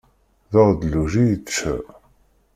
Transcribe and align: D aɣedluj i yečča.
D 0.51 0.53
aɣedluj 0.59 1.13
i 1.21 1.23
yečča. 1.29 1.73